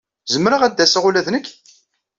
Zemreɣ 0.33 0.61
ad 0.63 0.77
aseɣ 0.85 1.03
ula 1.09 1.25
d 1.25 1.27
nekk? 1.31 1.47